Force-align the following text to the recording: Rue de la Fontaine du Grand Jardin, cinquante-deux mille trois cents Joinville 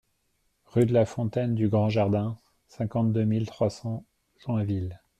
Rue 0.65 0.87
de 0.87 0.93
la 0.95 1.05
Fontaine 1.05 1.53
du 1.53 1.69
Grand 1.69 1.89
Jardin, 1.89 2.39
cinquante-deux 2.65 3.23
mille 3.23 3.45
trois 3.45 3.69
cents 3.69 4.03
Joinville 4.39 4.99